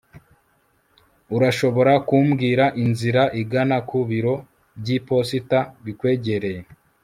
urashobora 1.35 1.93
kumbwira 2.07 2.65
inzira 2.83 3.23
igana 3.41 3.77
ku 3.87 3.99
biro 4.09 4.35
by'iposita 4.79 5.59
bikwegereye 5.83 6.61